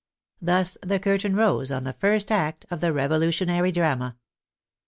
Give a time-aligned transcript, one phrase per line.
[0.41, 4.17] Thus the curtain rose on the first act of the revolutionary drama.